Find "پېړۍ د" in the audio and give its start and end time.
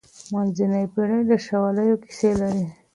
0.93-1.31